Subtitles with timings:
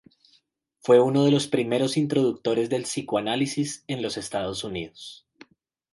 [0.79, 5.27] Fue uno de los primeros introductores del Psicoanálisis en los Estados Unidos.